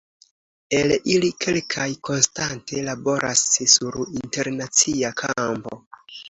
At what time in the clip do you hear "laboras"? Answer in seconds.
2.87-3.45